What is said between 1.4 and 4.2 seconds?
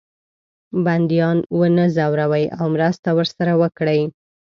ونه زوروي او مرسته ورسره وکړي.